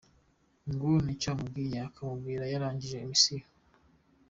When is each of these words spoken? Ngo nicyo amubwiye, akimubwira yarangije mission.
Ngo 0.71 0.85
nicyo 1.03 1.27
amubwiye, 1.33 1.77
akimubwira 1.87 2.43
yarangije 2.51 2.97
mission. 3.09 3.43